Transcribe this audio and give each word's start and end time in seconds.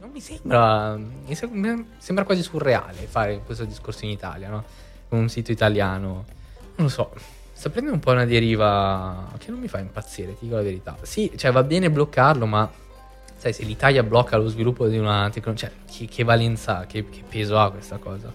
Non 0.00 0.10
mi 0.10 0.20
sembra, 0.20 0.96
mi 0.96 1.34
sembra, 1.98 2.24
quasi 2.24 2.42
surreale 2.42 3.06
fare 3.06 3.40
questo 3.44 3.64
discorso 3.64 4.04
in 4.04 4.12
Italia, 4.12 4.48
no? 4.48 4.64
Con 5.08 5.18
un 5.18 5.28
sito 5.28 5.50
italiano. 5.50 6.24
Non 6.76 6.86
lo 6.86 6.88
so, 6.88 7.12
sta 7.52 7.70
prendendo 7.70 7.98
un 7.98 8.00
po' 8.00 8.12
una 8.12 8.24
deriva 8.24 9.28
che 9.38 9.50
non 9.50 9.58
mi 9.58 9.66
fa 9.66 9.80
impazzire, 9.80 10.38
ti 10.38 10.44
dico 10.44 10.54
la 10.54 10.62
verità. 10.62 10.96
Sì, 11.02 11.32
cioè 11.36 11.50
va 11.50 11.64
bene 11.64 11.90
bloccarlo, 11.90 12.46
ma 12.46 12.70
sai, 13.36 13.52
se 13.52 13.64
l'Italia 13.64 14.02
blocca 14.04 14.36
lo 14.36 14.48
sviluppo 14.48 14.86
di 14.86 14.98
una 14.98 15.28
tecnologia, 15.30 15.68
cioè, 15.68 15.76
che, 15.90 16.06
che 16.06 16.22
valenza, 16.22 16.86
che, 16.86 17.08
che 17.08 17.22
peso 17.28 17.58
ha 17.58 17.70
questa 17.70 17.96
cosa? 17.96 18.32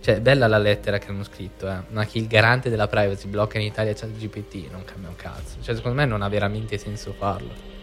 Cioè, 0.00 0.20
bella 0.20 0.46
la 0.48 0.58
lettera 0.58 0.98
che 0.98 1.10
hanno 1.10 1.24
scritto, 1.24 1.68
eh. 1.68 1.78
Ma 1.88 2.04
che 2.04 2.18
il 2.18 2.26
garante 2.26 2.70
della 2.70 2.88
privacy 2.88 3.28
blocca 3.28 3.58
in 3.58 3.64
Italia 3.64 3.92
ChatGPT 3.92 4.70
non 4.70 4.84
cambia 4.84 5.08
un 5.08 5.16
cazzo. 5.16 5.56
Cioè, 5.60 5.74
secondo 5.74 5.96
me 5.96 6.04
non 6.04 6.22
ha 6.22 6.28
veramente 6.28 6.78
senso 6.78 7.12
farlo. 7.12 7.75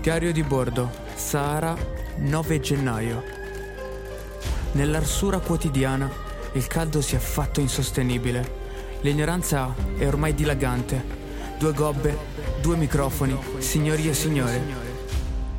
Diario 0.00 0.32
di 0.32 0.42
bordo, 0.42 0.90
Sahara, 1.14 1.76
9 2.16 2.60
gennaio. 2.60 3.22
Nell'arsura 4.72 5.40
quotidiana 5.40 6.10
il 6.54 6.66
caldo 6.66 7.02
si 7.02 7.16
è 7.16 7.18
fatto 7.18 7.60
insostenibile. 7.60 8.58
L'ignoranza 9.02 9.74
è 9.98 10.06
ormai 10.06 10.34
dilagante. 10.34 11.04
Due 11.58 11.74
gobbe, 11.74 12.16
due 12.62 12.76
microfoni, 12.76 13.38
signori 13.58 14.08
e 14.08 14.14
signore. 14.14 14.62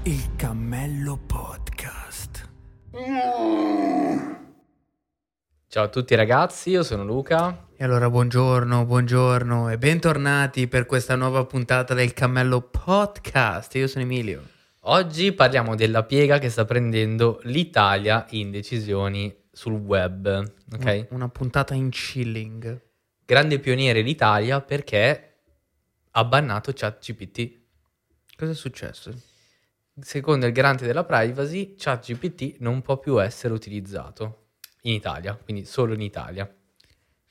Il 0.04 0.32
cammello 0.36 1.20
podcast. 1.24 2.50
Ciao 5.72 5.86
a 5.86 5.88
tutti 5.88 6.16
ragazzi, 6.16 6.72
io 6.72 6.84
sono 6.84 7.06
Luca. 7.06 7.68
E 7.78 7.86
allora 7.86 8.10
buongiorno, 8.10 8.84
buongiorno 8.84 9.70
e 9.70 9.78
bentornati 9.78 10.68
per 10.68 10.86
questa 10.86 11.16
nuova 11.16 11.46
puntata 11.46 11.94
del 11.94 12.12
Cammello 12.12 12.60
Podcast. 12.60 13.76
Io 13.76 13.88
sono 13.88 14.04
Emilio. 14.04 14.46
Oggi 14.82 15.32
parliamo 15.32 15.76
della 15.76 16.04
piega 16.04 16.40
che 16.40 16.50
sta 16.50 16.66
prendendo 16.66 17.40
l'Italia 17.44 18.26
in 18.32 18.52
decisioni 18.52 19.34
sul 19.50 19.76
web. 19.76 20.54
Ok? 20.74 21.08
Una 21.12 21.30
puntata 21.30 21.74
in 21.74 21.90
chilling. 21.90 22.82
Grande 23.26 23.60
pioniere 23.60 24.02
l'Italia 24.02 24.60
perché 24.60 25.36
ha 26.12 26.26
bannato 26.26 26.74
ChatGPT. 26.76 27.60
Cosa 28.36 28.52
è 28.52 28.56
successo? 28.56 29.14
Secondo 30.02 30.46
il 30.48 30.52
garante 30.52 30.86
della 30.86 31.06
privacy, 31.06 31.76
ChatGPT 31.78 32.58
non 32.60 32.82
può 32.82 32.98
più 32.98 33.24
essere 33.24 33.54
utilizzato 33.54 34.41
in 34.82 34.94
Italia, 34.94 35.38
quindi 35.42 35.66
solo 35.66 35.94
in 35.94 36.02
Italia. 36.02 36.50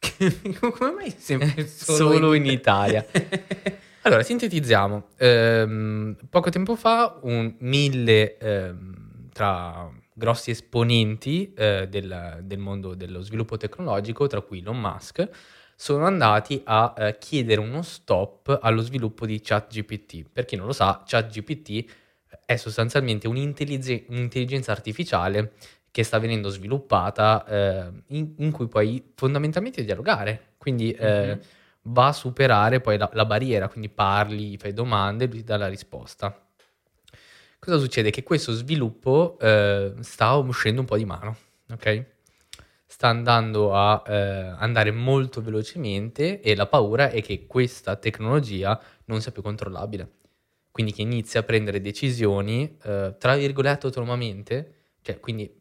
Come 0.60 0.92
mai 0.92 1.14
sempre 1.16 1.66
solo, 1.66 2.12
solo 2.12 2.34
in, 2.34 2.44
in 2.44 2.52
Italia? 2.52 3.04
allora, 4.02 4.22
sintetizziamo. 4.22 5.08
Ehm, 5.16 6.16
poco 6.28 6.50
tempo 6.50 6.76
fa, 6.76 7.18
un 7.22 7.54
mille 7.58 8.38
ehm, 8.38 9.28
tra 9.32 9.90
grossi 10.12 10.50
esponenti 10.50 11.52
eh, 11.54 11.88
del, 11.88 12.40
del, 12.42 12.58
mondo 12.58 12.94
dello 12.94 13.22
sviluppo 13.22 13.56
tecnologico, 13.56 14.26
tra 14.26 14.40
cui 14.40 14.60
Elon 14.60 14.78
Musk, 14.78 15.28
sono 15.74 16.04
andati 16.04 16.60
a 16.64 16.94
eh, 16.96 17.16
chiedere 17.18 17.60
uno 17.60 17.82
stop 17.82 18.58
allo 18.60 18.82
sviluppo 18.82 19.24
di 19.24 19.40
ChatGPT. 19.40 20.28
Per 20.30 20.44
chi 20.44 20.56
non 20.56 20.66
lo 20.66 20.72
sa, 20.72 21.02
ChatGPT 21.06 21.84
è 22.44 22.56
sostanzialmente 22.56 23.26
un'intelligenza, 23.28 24.04
un'intelligenza 24.08 24.72
artificiale 24.72 25.52
che 25.90 26.02
sta 26.02 26.18
venendo 26.18 26.48
sviluppata 26.48 27.44
eh, 27.46 27.92
in, 28.08 28.34
in, 28.38 28.50
cui 28.52 28.68
puoi 28.68 29.12
fondamentalmente 29.14 29.84
dialogare, 29.84 30.52
quindi 30.58 30.92
eh, 30.92 31.26
mm-hmm. 31.26 31.38
va 31.82 32.08
a 32.08 32.12
superare 32.12 32.80
poi 32.80 32.96
la, 32.96 33.10
la, 33.12 33.24
barriera, 33.24 33.68
quindi 33.68 33.88
parli, 33.88 34.56
fai 34.56 34.72
domande 34.72 35.26
lui 35.26 35.38
ti 35.38 35.44
dà 35.44 35.56
la 35.56 35.68
risposta. 35.68 36.46
Cosa 37.58 37.78
succede? 37.78 38.10
Che 38.10 38.22
questo 38.22 38.52
sviluppo 38.52 39.36
eh, 39.40 39.94
sta 40.00 40.34
uscendo 40.34 40.80
un 40.80 40.86
po' 40.86 40.96
di 40.96 41.04
mano, 41.04 41.36
ok? 41.70 42.04
Sta 42.86 43.08
andando 43.08 43.74
a 43.74 44.02
eh, 44.06 44.54
andare 44.58 44.90
molto 44.90 45.42
velocemente 45.42 46.40
e 46.40 46.56
la 46.56 46.66
paura 46.66 47.10
è 47.10 47.22
che 47.22 47.46
questa 47.46 47.96
tecnologia 47.96 48.80
non 49.04 49.20
sia 49.20 49.32
più 49.32 49.42
controllabile 49.42 50.18
quindi 50.70 50.92
che 50.92 51.02
inizia 51.02 51.40
a 51.40 51.42
prendere 51.42 51.80
decisioni, 51.80 52.78
eh, 52.84 53.14
tra 53.18 53.36
virgolette, 53.36 53.86
autonomamente, 53.86 54.74
cioè 55.02 55.18
quindi 55.18 55.59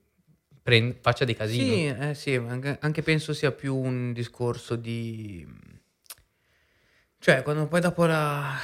prend- 0.69 0.97
faccia 1.02 1.25
dei 1.25 1.35
casini. 1.35 1.66
Sì, 1.66 1.85
eh, 1.88 2.13
sì 2.13 2.35
anche, 2.35 2.78
anche, 2.80 3.02
penso 3.02 3.34
sia 3.34 3.52
più 3.52 3.75
un 3.75 4.13
discorso 4.13 4.75
di... 4.75 5.46
Cioè, 7.18 7.41
quando 7.41 7.68
poi 7.68 7.81
dopo 7.81 8.06
la... 8.06 8.56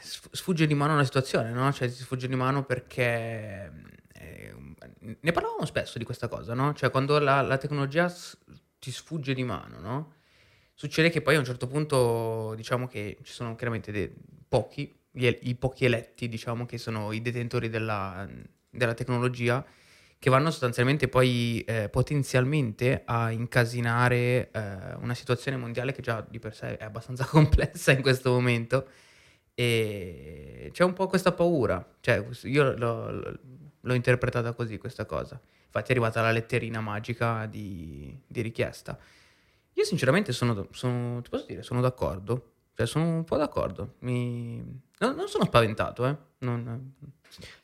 sfugge 0.00 0.66
di 0.66 0.74
mano 0.74 0.94
una 0.94 1.04
situazione, 1.04 1.50
no? 1.50 1.72
Cioè, 1.72 1.88
si 1.88 2.02
sfugge 2.02 2.28
di 2.28 2.36
mano 2.36 2.64
perché... 2.64 3.72
Eh, 4.14 4.54
ne 5.20 5.32
parlavamo 5.32 5.66
spesso 5.66 5.98
di 5.98 6.04
questa 6.04 6.28
cosa, 6.28 6.54
no? 6.54 6.72
Cioè, 6.74 6.90
quando 6.90 7.18
la, 7.18 7.40
la 7.42 7.58
tecnologia 7.58 8.08
s- 8.08 8.38
ti 8.78 8.90
sfugge 8.90 9.34
di 9.34 9.44
mano, 9.44 9.80
no? 9.80 10.12
Succede 10.74 11.10
che 11.10 11.22
poi 11.22 11.34
a 11.34 11.40
un 11.40 11.44
certo 11.44 11.66
punto, 11.66 12.54
diciamo 12.54 12.86
che 12.86 13.18
ci 13.24 13.32
sono 13.32 13.56
chiaramente 13.56 13.90
dei, 13.90 14.14
pochi 14.48 14.96
gli, 15.10 15.28
i 15.42 15.54
pochi 15.56 15.84
eletti, 15.84 16.28
diciamo, 16.28 16.64
che 16.66 16.78
sono 16.78 17.12
i 17.12 17.20
detentori 17.20 17.68
della, 17.68 18.28
della 18.70 18.94
tecnologia, 18.94 19.64
che 20.18 20.30
vanno 20.30 20.50
sostanzialmente 20.50 21.08
poi 21.08 21.60
eh, 21.60 21.88
potenzialmente 21.88 23.02
a 23.04 23.30
incasinare 23.30 24.50
eh, 24.50 24.94
una 25.00 25.14
situazione 25.14 25.56
mondiale 25.56 25.92
che 25.92 26.02
già 26.02 26.26
di 26.28 26.40
per 26.40 26.54
sé 26.54 26.76
è 26.76 26.84
abbastanza 26.84 27.24
complessa 27.30 27.92
in 27.92 28.02
questo 28.02 28.32
momento. 28.32 28.88
E 29.54 30.70
c'è 30.72 30.84
un 30.84 30.92
po' 30.92 31.06
questa 31.08 31.32
paura, 31.32 31.84
cioè 32.00 32.24
io 32.44 32.76
l'ho, 32.76 33.38
l'ho 33.80 33.94
interpretata 33.94 34.52
così 34.52 34.78
questa 34.78 35.04
cosa. 35.04 35.40
Infatti 35.66 35.88
è 35.88 35.90
arrivata 35.90 36.22
la 36.22 36.30
letterina 36.30 36.80
magica 36.80 37.46
di, 37.46 38.16
di 38.26 38.40
richiesta. 38.40 38.98
Io 39.74 39.84
sinceramente 39.84 40.32
sono, 40.32 40.68
sono, 40.72 41.20
ti 41.22 41.30
posso 41.30 41.46
dire, 41.46 41.62
sono 41.62 41.80
d'accordo 41.80 42.52
cioè, 42.78 42.86
sono 42.86 43.06
un 43.06 43.24
po' 43.24 43.36
d'accordo. 43.36 43.94
Mi... 44.02 44.62
No, 44.98 45.12
non 45.12 45.26
sono 45.26 45.44
spaventato, 45.44 46.06
eh. 46.06 46.16
Non... 46.38 46.92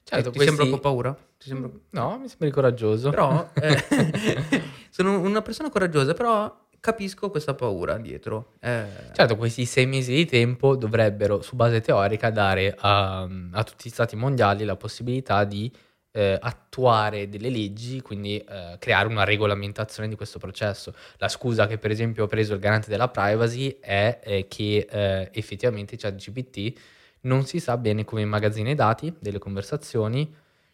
Certo, 0.03 0.31
ti, 0.33 0.41
ti 0.41 0.45
sembra 0.45 0.65
un 0.65 0.71
po' 0.71 0.81
paura? 0.81 1.17
Sembra... 1.39 1.71
No, 1.91 2.19
mi 2.19 2.27
sembri 2.27 2.51
coraggioso. 2.51 3.11
Però 3.11 3.49
eh, 3.55 3.85
sono 4.91 5.21
una 5.21 5.41
persona 5.41 5.71
coraggiosa, 5.71 6.15
però 6.15 6.67
capisco 6.81 7.31
questa 7.31 7.55
paura 7.55 7.97
dietro. 7.97 8.55
Eh... 8.59 8.87
Certo, 9.13 9.37
questi 9.37 9.67
sei 9.67 9.87
mesi 9.87 10.13
di 10.13 10.27
tempo 10.27 10.75
dovrebbero, 10.75 11.43
su 11.43 11.55
base 11.55 11.81
teorica, 11.81 12.31
dare 12.31 12.75
a, 12.77 13.21
a 13.53 13.63
tutti 13.63 13.89
gli 13.89 13.93
stati 13.93 14.17
mondiali 14.17 14.65
la 14.65 14.75
possibilità 14.75 15.45
di 15.45 15.73
eh, 16.17 16.39
attuare 16.41 17.29
delle 17.29 17.51
leggi, 17.51 18.01
quindi 18.01 18.39
eh, 18.39 18.77
creare 18.79 19.09
una 19.09 19.25
regolamentazione 19.25 20.09
di 20.09 20.15
questo 20.15 20.39
processo. 20.39 20.95
La 21.17 21.29
scusa 21.29 21.67
che 21.67 21.77
per 21.77 21.91
esempio 21.91 22.25
ha 22.25 22.29
preso 22.29 22.55
il 22.55 22.61
garante 22.61 22.89
della 22.89 23.09
privacy 23.09 23.79
è 23.81 24.21
eh, 24.23 24.47
che 24.47 24.87
eh, 24.89 25.29
effettivamente 25.33 25.97
ChatGPT 25.97 26.81
non 27.23 27.45
si 27.47 27.59
sa 27.59 27.77
bene 27.77 28.05
come 28.05 28.23
immagazzina 28.23 28.71
i 28.71 28.75
dati 28.77 29.13
delle 29.19 29.39
conversazioni, 29.39 30.33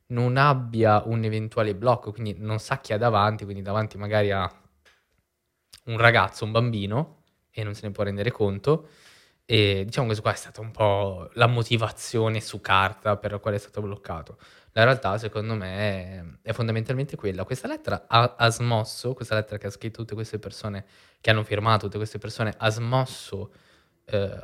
non 0.09 0.37
abbia 0.37 1.03
un 1.07 1.25
eventuale 1.25 1.75
blocco, 1.75 2.13
quindi 2.13 2.35
non 2.37 2.59
sa 2.59 2.79
chi 2.81 2.93
ha 2.93 2.99
davanti, 2.99 3.45
quindi 3.45 3.63
davanti 3.63 3.97
magari 3.97 4.31
a 4.33 4.51
un 5.85 5.97
ragazzo, 5.97 6.45
un 6.45 6.51
bambino, 6.51 7.23
e 7.51 7.65
non 7.65 7.75
se 7.75 7.87
ne 7.87 7.93
può 7.93 8.05
rendere 8.05 8.31
conto. 8.31 8.89
E 9.53 9.83
diciamo 9.85 10.13
che 10.13 10.21
qua 10.21 10.33
è 10.33 10.37
stata 10.37 10.61
un 10.61 10.71
po' 10.71 11.29
la 11.33 11.49
motivazione 11.49 12.41
su 12.41 12.61
carta 12.61 13.17
per 13.17 13.33
la 13.33 13.39
quale 13.39 13.57
è 13.57 13.59
stato 13.59 13.81
bloccato. 13.81 14.39
La 14.71 14.85
realtà, 14.85 15.19
secondo 15.19 15.57
me, 15.57 16.39
è, 16.41 16.53
fondamentalmente 16.53 17.17
quella. 17.17 17.43
Questa 17.43 17.67
lettera 17.67 18.05
ha, 18.07 18.37
ha, 18.39 18.49
smosso, 18.51 19.13
questa 19.13 19.35
lettera 19.35 19.59
che 19.59 19.67
ha 19.67 19.71
scritto 19.71 20.03
tutte 20.03 20.15
queste 20.15 20.39
persone, 20.39 20.85
che 21.21 21.31
hanno 21.31 21.43
firmato 21.43 21.87
tutte 21.87 21.97
queste 21.97 22.19
persone, 22.19 22.55
ha 22.57 22.71
smosso 22.71 23.53
eh, 24.05 24.39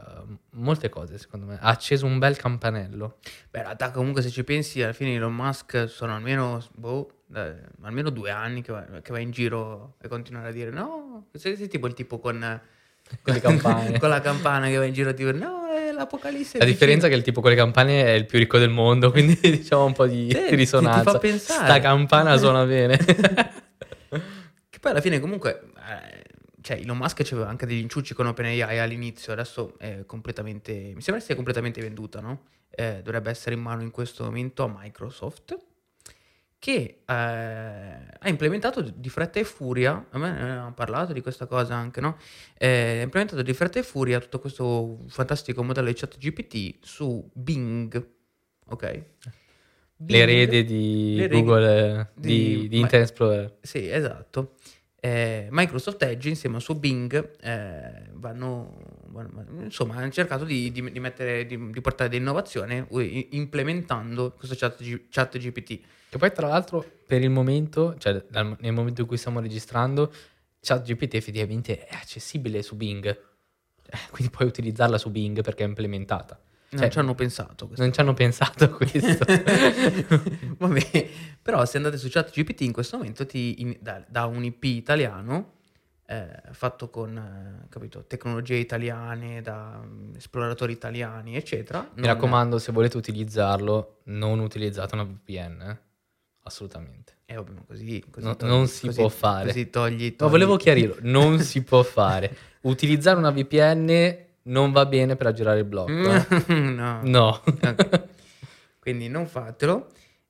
molte 0.50 0.88
cose, 0.88 1.18
secondo 1.18 1.46
me. 1.46 1.56
Ha 1.60 1.68
acceso 1.68 2.04
un 2.04 2.18
bel 2.18 2.36
campanello. 2.36 3.18
Beh, 3.48 3.58
in 3.58 3.64
realtà, 3.64 3.92
comunque, 3.92 4.22
se 4.22 4.30
ci 4.30 4.42
pensi, 4.42 4.82
alla 4.82 4.92
fine 4.92 5.14
Elon 5.14 5.36
Musk 5.36 5.88
sono 5.88 6.16
almeno, 6.16 6.60
boh, 6.74 7.22
eh, 7.32 7.54
almeno 7.82 8.10
due 8.10 8.32
anni 8.32 8.60
che 8.60 8.72
va, 8.72 8.82
che 9.00 9.12
va, 9.12 9.20
in 9.20 9.30
giro 9.30 9.94
e 10.00 10.08
continuare 10.08 10.48
a 10.48 10.52
dire 10.52 10.70
no. 10.70 11.28
Sei, 11.32 11.54
sei 11.54 11.68
tipo 11.68 11.86
il 11.86 11.94
tipo 11.94 12.18
con, 12.18 12.60
con, 13.22 13.60
con 13.98 14.08
la 14.08 14.20
campana 14.20 14.68
che 14.68 14.76
va 14.76 14.84
in 14.84 14.92
giro 14.92 15.10
a 15.10 15.12
dire 15.12 15.32
no 15.32 15.66
l'apocalisse. 15.96 16.58
La 16.58 16.64
differenza 16.64 17.06
è 17.06 17.10
che 17.10 17.16
il 17.16 17.22
tipo 17.22 17.40
con 17.40 17.50
le 17.50 17.56
campane 17.56 18.04
è 18.04 18.10
il 18.10 18.26
più 18.26 18.38
ricco 18.38 18.58
del 18.58 18.70
mondo, 18.70 19.10
quindi 19.10 19.38
diciamo 19.42 19.84
un 19.84 19.92
po' 19.92 20.06
di 20.06 20.30
sì, 20.30 20.54
risonanza. 20.54 20.98
Ti, 21.00 21.06
ti 21.06 21.12
fa 21.12 21.18
pensare. 21.18 21.64
Sta 21.64 21.80
campana 21.80 22.36
suona 22.36 22.64
bene. 22.64 22.96
che 22.96 24.78
poi 24.78 24.90
alla 24.90 25.00
fine 25.00 25.18
comunque... 25.18 25.62
Eh, 25.76 26.24
cioè 26.66 26.78
Elon 26.78 26.96
Musk 26.96 27.20
aveva 27.30 27.48
anche 27.48 27.64
degli 27.64 27.78
inciucci 27.78 28.12
con 28.12 28.26
OpenAI 28.26 28.80
all'inizio, 28.80 29.32
adesso 29.32 29.78
è 29.78 30.02
completamente, 30.04 30.72
mi 30.96 31.00
sembra 31.00 31.22
sia 31.22 31.36
completamente 31.36 31.80
venduta, 31.80 32.18
no? 32.20 32.46
Eh, 32.70 33.02
dovrebbe 33.04 33.30
essere 33.30 33.54
in 33.54 33.60
mano 33.60 33.82
in 33.82 33.92
questo 33.92 34.24
momento 34.24 34.64
a 34.64 34.76
Microsoft 34.76 35.56
che 36.66 37.02
eh, 37.06 37.12
ha 37.12 38.28
implementato 38.28 38.80
di 38.80 39.08
fretta 39.08 39.38
e 39.38 39.44
furia, 39.44 40.04
a 40.10 40.18
me 40.18 40.32
ne 40.32 40.40
abbiamo 40.50 40.72
parlato 40.72 41.12
di 41.12 41.20
questa 41.20 41.46
cosa 41.46 41.76
anche, 41.76 42.00
no? 42.00 42.16
Eh, 42.58 42.98
ha 42.98 43.02
implementato 43.02 43.40
di 43.42 43.52
fretta 43.52 43.78
e 43.78 43.84
furia 43.84 44.18
tutto 44.18 44.40
questo 44.40 45.04
fantastico 45.06 45.62
modello 45.62 45.86
di 45.86 45.94
chat 45.94 46.18
GPT 46.18 46.78
su 46.84 47.30
Bing, 47.32 48.08
ok? 48.70 49.02
Bing- 49.94 50.10
L'erede 50.10 50.64
di 50.64 51.14
l'erede 51.14 51.34
Google, 51.40 52.10
di- 52.14 52.28
di, 52.32 52.68
di 52.68 52.76
ma- 52.78 52.82
Internet 52.82 53.08
Explorer. 53.10 53.56
Sì, 53.60 53.88
esatto. 53.88 54.56
Eh, 54.98 55.46
Microsoft 55.52 56.02
Edge 56.02 56.28
insieme 56.28 56.56
al 56.56 56.62
suo 56.62 56.74
Bing 56.74 57.36
eh, 57.42 58.10
vanno- 58.14 58.76
insomma, 59.62 59.96
hanno 59.96 60.10
cercato 60.10 60.44
di, 60.44 60.70
di- 60.72 60.90
di 60.92 61.00
mettere, 61.00 61.46
di, 61.46 61.56
portare 61.80 62.08
dell'innovazione 62.10 62.86
implementando 63.30 64.32
questo 64.32 64.54
chat, 64.58 64.82
chat 65.10 65.38
GPT. 65.38 65.80
Che 66.08 66.18
poi 66.18 66.32
tra 66.32 66.46
l'altro 66.48 66.84
per 67.06 67.22
il 67.22 67.30
momento, 67.30 67.96
cioè 67.98 68.24
dal- 68.30 68.56
nel 68.60 68.72
momento 68.72 69.00
in 69.02 69.06
cui 69.06 69.16
stiamo 69.16 69.40
registrando, 69.40 70.12
ChatGPT 70.60 71.14
effettivamente 71.14 71.84
è 71.86 71.94
accessibile 71.94 72.62
su 72.62 72.76
Bing. 72.76 73.06
Eh, 73.06 73.98
Quindi 74.10 74.32
puoi 74.32 74.48
utilizzarla 74.48 74.98
su 74.98 75.10
Bing 75.10 75.42
perché 75.42 75.62
è 75.64 75.66
implementata. 75.66 76.40
Non 76.68 76.80
Cioè, 76.80 76.90
ci 76.90 76.98
hanno 76.98 77.14
pensato. 77.14 77.64
a 77.64 77.66
questa 77.68 77.84
Non 77.84 77.92
ci 77.92 78.00
hanno 78.00 78.14
pensato 78.14 78.64
a 78.64 78.68
questo. 78.74 79.24
Vabbè, 80.58 81.08
però 81.40 81.64
se 81.64 81.76
andate 81.76 81.96
su 81.96 82.08
ChatGPT 82.10 82.62
in 82.62 82.72
questo 82.72 82.96
momento 82.96 83.24
ti 83.26 83.60
in- 83.60 83.76
da, 83.80 84.04
da 84.08 84.24
un 84.26 84.42
IP 84.44 84.64
italiano 84.64 85.54
eh, 86.06 86.40
fatto 86.52 86.88
con 86.88 87.16
eh, 87.16 87.66
capito, 87.68 88.04
tecnologie 88.06 88.56
italiane, 88.56 89.42
da 89.42 89.80
mm, 89.84 90.14
esploratori 90.16 90.72
italiani, 90.72 91.36
eccetera. 91.36 91.80
Mi 91.94 92.02
non- 92.02 92.06
raccomando, 92.14 92.58
se 92.58 92.72
volete 92.72 92.96
utilizzarlo, 92.96 94.00
non 94.04 94.38
utilizzate 94.40 94.94
una 94.94 95.04
VPN. 95.04 95.60
eh. 95.62 95.78
Assolutamente. 96.42 97.14
Eh, 97.26 97.34
vabbè, 97.34 97.50
ma 97.50 97.62
così, 97.66 98.04
così 98.08 98.24
No- 98.26 98.36
togli- 98.36 98.48
non 98.50 98.66
si 98.68 98.86
così- 98.86 99.00
può 99.00 99.08
fare. 99.08 99.46
Così 99.46 99.68
togli, 99.68 100.14
togli- 100.14 100.30
volevo 100.30 100.56
chiarirlo, 100.56 100.96
non 101.00 101.38
si 101.40 101.62
può 101.64 101.82
fare. 101.82 102.36
Utilizzare 102.62 103.18
una 103.18 103.30
VPN 103.32 104.16
non 104.42 104.70
va 104.70 104.86
bene 104.86 105.16
per 105.16 105.26
aggirare 105.26 105.58
il 105.58 105.64
blocco. 105.64 105.90
eh. 105.90 106.54
no. 106.54 107.00
No. 107.02 107.42
Ok. 107.44 108.02
Quindi 108.78 109.08
non 109.08 109.26
fatelo. 109.26 109.88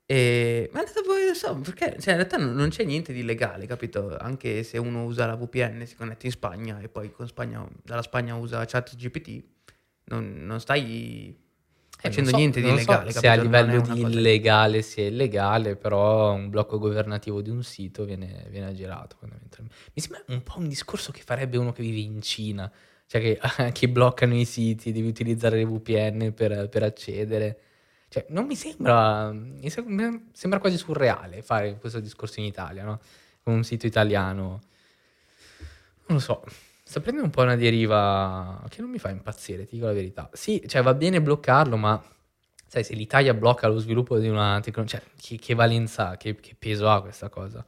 E... 0.09 0.69
Ma 0.71 0.79
andate 0.79 1.01
poi, 1.05 1.25
non 1.25 1.35
so, 1.35 1.53
perché 1.55 1.97
cioè, 1.99 2.13
in 2.13 2.19
realtà 2.19 2.37
non, 2.37 2.55
non 2.55 2.69
c'è 2.69 2.85
niente 2.85 3.11
di 3.11 3.19
illegale, 3.19 3.65
capito? 3.67 4.15
Anche 4.17 4.63
se 4.63 4.77
uno 4.77 5.03
usa 5.03 5.25
la 5.25 5.35
VPN, 5.35 5.85
si 5.85 5.95
connette 5.97 6.27
in 6.27 6.31
Spagna 6.31 6.79
e 6.79 6.87
poi 6.87 7.11
con 7.11 7.27
Spagna, 7.27 7.67
dalla 7.83 8.01
Spagna 8.01 8.33
usa 8.35 8.63
ChatGPT, 8.63 9.43
non, 10.05 10.45
non 10.45 10.61
stai 10.61 11.27
Eh, 11.29 11.35
facendo 11.99 12.29
so- 12.29 12.37
niente 12.37 12.61
di 12.61 12.67
non 12.67 12.77
so 12.77 12.83
illegale. 12.83 13.11
se 13.11 13.27
a 13.27 13.35
livello 13.35 13.81
di 13.81 14.01
cosa- 14.01 14.07
illegale 14.17 14.81
sia 14.81 15.07
illegale, 15.07 15.75
però 15.75 16.31
un 16.31 16.49
blocco 16.49 16.79
governativo 16.79 17.41
di 17.41 17.49
un 17.49 17.61
sito 17.63 18.05
viene, 18.05 18.47
viene 18.49 18.67
aggirato. 18.67 19.17
Mi 19.21 20.01
sembra 20.01 20.23
un 20.27 20.41
po' 20.41 20.57
un 20.57 20.69
discorso 20.69 21.11
che 21.11 21.21
farebbe 21.21 21.57
uno 21.57 21.73
che 21.73 21.81
vive 21.81 21.99
in 21.99 22.21
Cina, 22.21 22.71
cioè 23.07 23.19
che, 23.19 23.39
che 23.73 23.89
bloccano 23.89 24.35
i 24.35 24.45
siti, 24.45 24.93
devi 24.93 25.07
utilizzare 25.09 25.57
le 25.57 25.65
VPN 25.65 26.31
per, 26.33 26.69
per 26.69 26.83
accedere. 26.83 27.59
Cioè, 28.09 28.25
non 28.29 28.45
mi 28.45 28.55
sembra, 28.55 29.31
mi 29.31 29.69
sembra, 29.69 30.59
quasi 30.59 30.77
surreale 30.77 31.41
fare 31.41 31.77
questo 31.77 31.99
discorso 31.99 32.39
in 32.39 32.45
Italia, 32.45 32.83
no? 32.83 32.99
Con 33.43 33.53
un 33.53 33.63
sito 33.63 33.85
italiano. 33.85 34.61
Non 36.07 36.17
lo 36.17 36.19
so, 36.19 36.43
sta 36.83 37.01
prendendo 37.01 37.25
un 37.25 37.31
po' 37.31 37.41
una 37.41 37.57
deriva 37.57 38.63
che 38.69 38.81
non 38.81 38.89
mi 38.89 38.97
fa 38.97 39.09
impazzire, 39.09 39.65
ti 39.65 39.75
dico 39.75 39.87
la 39.87 39.93
verità. 39.93 40.29
Sì, 40.31 40.63
cioè 40.67 40.81
va 40.81 40.93
bene 40.93 41.21
bloccarlo, 41.21 41.75
ma 41.75 42.01
sai, 42.65 42.83
se 42.85 42.93
l'Italia 42.93 43.33
blocca 43.33 43.67
lo 43.67 43.79
sviluppo 43.79 44.17
di 44.17 44.29
una 44.29 44.59
tecnologia, 44.61 44.99
cioè, 44.99 45.09
che, 45.19 45.37
che 45.37 45.53
valenza, 45.53 46.15
che, 46.15 46.35
che 46.35 46.55
peso 46.57 46.89
ha 46.89 47.01
questa 47.01 47.29
cosa? 47.29 47.65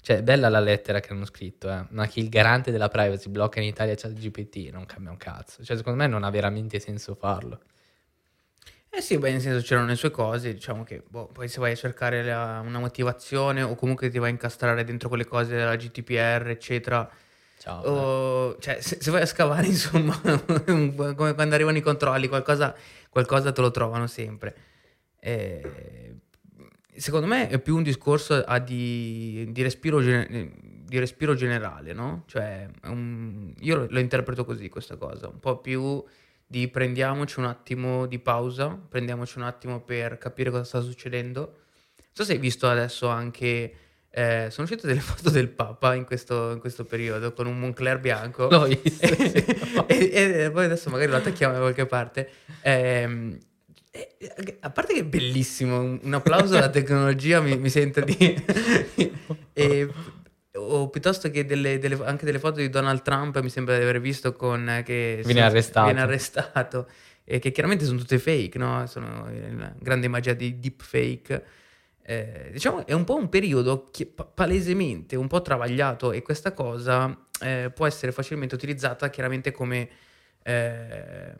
Cioè, 0.00 0.22
bella 0.22 0.48
la 0.48 0.60
lettera 0.60 1.00
che 1.00 1.12
hanno 1.12 1.24
scritto, 1.24 1.70
eh, 1.70 1.84
ma 1.90 2.06
che 2.06 2.20
il 2.20 2.28
garante 2.28 2.70
della 2.72 2.88
privacy 2.88 3.28
blocca 3.28 3.60
in 3.60 3.66
Italia 3.66 3.94
ChatGPT 3.94 4.70
non 4.72 4.86
cambia 4.86 5.10
un 5.10 5.16
cazzo. 5.16 5.64
Cioè, 5.64 5.76
secondo 5.76 5.98
me 5.98 6.06
non 6.08 6.24
ha 6.24 6.30
veramente 6.30 6.78
senso 6.80 7.14
farlo. 7.14 7.60
Eh 8.96 9.02
sì, 9.02 9.18
beh, 9.18 9.30
nel 9.30 9.40
senso 9.42 9.62
c'erano 9.62 9.88
le 9.88 9.94
sue 9.94 10.10
cose, 10.10 10.54
diciamo 10.54 10.82
che 10.82 11.02
boh, 11.06 11.26
poi 11.26 11.48
se 11.48 11.60
vai 11.60 11.72
a 11.72 11.74
cercare 11.76 12.24
la- 12.24 12.62
una 12.64 12.78
motivazione 12.78 13.60
o 13.60 13.74
comunque 13.74 14.08
ti 14.08 14.18
vai 14.18 14.28
a 14.28 14.32
incastrare 14.32 14.84
dentro 14.84 15.08
quelle 15.08 15.26
cose 15.26 15.54
della 15.54 15.76
GDPR, 15.76 16.48
eccetera, 16.48 17.06
Ciao. 17.58 17.84
eh. 17.84 17.88
o, 17.88 18.58
cioè 18.58 18.80
se, 18.80 18.96
se 18.98 19.10
vai 19.10 19.20
a 19.20 19.26
scavare, 19.26 19.66
insomma, 19.68 20.18
un 20.68 20.94
come 21.14 21.34
quando 21.34 21.54
arrivano 21.54 21.76
i 21.76 21.82
controlli, 21.82 22.26
qualcosa, 22.26 22.74
qualcosa 23.10 23.52
te 23.52 23.60
lo 23.60 23.70
trovano 23.70 24.06
sempre. 24.06 24.56
Eh, 25.20 26.14
secondo 26.94 27.26
me 27.26 27.48
è 27.48 27.58
più 27.58 27.76
un 27.76 27.82
discorso 27.82 28.42
a 28.42 28.58
di, 28.58 29.46
di 29.50 29.62
respiro, 29.62 30.00
gene- 30.00 30.52
di 30.86 30.98
respiro 30.98 31.34
generale, 31.34 31.92
no? 31.92 32.22
Cioè, 32.26 32.66
è 32.80 32.86
un- 32.86 33.52
io 33.58 33.76
lo, 33.76 33.86
lo 33.90 33.98
interpreto 33.98 34.46
così 34.46 34.70
questa 34.70 34.96
cosa, 34.96 35.28
un 35.28 35.38
po' 35.38 35.58
più 35.58 36.02
di 36.46 36.68
prendiamoci 36.68 37.38
un 37.40 37.46
attimo 37.46 38.06
di 38.06 38.18
pausa, 38.18 38.68
prendiamoci 38.68 39.38
un 39.38 39.44
attimo 39.44 39.80
per 39.80 40.16
capire 40.18 40.50
cosa 40.50 40.64
sta 40.64 40.80
succedendo. 40.80 41.40
Non 41.40 42.12
so 42.12 42.24
se 42.24 42.32
hai 42.32 42.38
visto 42.38 42.68
adesso 42.68 43.08
anche... 43.08 43.72
eh, 44.10 44.46
sono 44.50 44.66
uscite 44.66 44.86
delle 44.86 45.00
foto 45.04 45.28
del 45.30 45.48
Papa 45.48 45.94
in 45.94 46.04
questo, 46.04 46.52
in 46.52 46.60
questo 46.60 46.84
periodo 46.84 47.32
con 47.32 47.46
un 47.46 47.58
Moncler 47.58 47.98
bianco. 48.00 48.48
Visto, 48.66 49.06
sì. 49.14 49.44
e, 49.86 50.44
e 50.44 50.50
poi 50.50 50.64
adesso 50.66 50.88
magari 50.90 51.10
lo 51.10 51.16
attacchiamo 51.16 51.52
da 51.54 51.58
qualche 51.60 51.86
parte. 51.86 52.30
Eh, 52.62 53.38
a 54.60 54.70
parte 54.70 54.92
che 54.94 55.00
è 55.00 55.04
bellissimo, 55.04 55.80
un 55.80 55.98
un 56.02 56.14
applauso 56.14 56.56
alla 56.56 56.68
tecnologia 56.70 57.40
mi, 57.40 57.56
mi 57.58 57.70
sento 57.70 58.00
di... 58.00 58.16
e- 59.52 59.88
o 60.66 60.90
piuttosto 60.90 61.30
che 61.30 61.44
delle, 61.44 61.78
delle- 61.78 62.04
anche 62.04 62.24
delle 62.24 62.38
foto 62.38 62.60
di 62.60 62.68
Donald 62.70 63.02
Trump 63.02 63.38
mi 63.40 63.48
sembra 63.50 63.76
di 63.76 63.82
aver 63.82 64.00
visto 64.00 64.32
con 64.34 64.68
eh, 64.68 64.82
che 64.82 65.20
Viene 65.24 65.42
arrestato. 65.42 65.86
viene 65.86 66.00
arrestato 66.02 66.88
e 67.24 67.38
che 67.38 67.50
chiaramente 67.50 67.84
sono 67.84 67.98
tutte 67.98 68.18
fake, 68.18 68.58
no? 68.58 68.86
Sono 68.86 69.28
la 69.56 69.72
grande 69.78 70.08
magia 70.08 70.32
di 70.32 70.58
deepfake. 70.58 71.44
Eh, 72.08 72.50
diciamo 72.52 72.86
è 72.86 72.92
un 72.92 73.02
po' 73.02 73.16
un 73.16 73.28
periodo 73.28 73.88
che 73.90 74.06
pa- 74.06 74.24
palesemente 74.24 75.16
un 75.16 75.26
po' 75.26 75.42
travagliato 75.42 76.12
e 76.12 76.22
questa 76.22 76.52
cosa 76.52 77.26
eh, 77.40 77.72
può 77.74 77.84
essere 77.84 78.12
facilmente 78.12 78.54
utilizzata 78.54 79.10
chiaramente 79.10 79.50
come 79.50 79.88
ehm, 80.44 81.36